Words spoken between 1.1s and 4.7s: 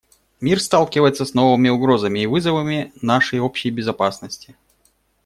с новыми угрозами и вызовами нашей общей безопасности.